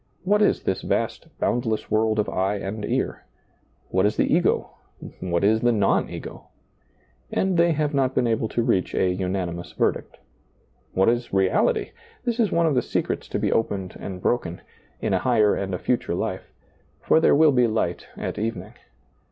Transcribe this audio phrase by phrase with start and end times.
[0.23, 3.23] What is this vast, boundless world of eye and ear?
[3.89, 4.71] What is the ego?
[5.19, 6.47] What is the non ego?
[7.31, 10.17] And they have not been able to reach i verdict
[10.93, 11.91] What is reality?
[12.25, 14.61] This is ^lailizccbvGoOgle 94 SEEING DARKLY one of the secrets to be opened and broken—
[15.03, 16.51] in a higher and a future life—
[17.05, 18.73] for there will be light at evening.